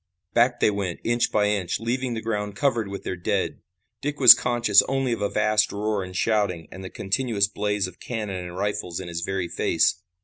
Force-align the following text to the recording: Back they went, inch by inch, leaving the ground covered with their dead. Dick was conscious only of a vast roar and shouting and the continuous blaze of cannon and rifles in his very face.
Back 0.33 0.61
they 0.61 0.71
went, 0.71 0.99
inch 1.03 1.31
by 1.31 1.45
inch, 1.45 1.79
leaving 1.79 2.15
the 2.15 2.23
ground 2.23 2.55
covered 2.55 2.87
with 2.87 3.03
their 3.03 3.15
dead. 3.15 3.59
Dick 4.01 4.19
was 4.19 4.33
conscious 4.33 4.81
only 4.89 5.11
of 5.13 5.21
a 5.21 5.29
vast 5.29 5.71
roar 5.71 6.03
and 6.03 6.15
shouting 6.17 6.67
and 6.71 6.83
the 6.83 6.89
continuous 6.89 7.47
blaze 7.47 7.85
of 7.85 7.99
cannon 7.99 8.43
and 8.43 8.57
rifles 8.57 8.99
in 8.99 9.07
his 9.09 9.21
very 9.21 9.47
face. 9.47 10.01